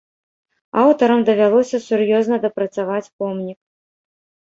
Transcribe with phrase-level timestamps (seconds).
[0.83, 3.59] Аўтарам давялося сур'ёзна дапрацаваць помнік.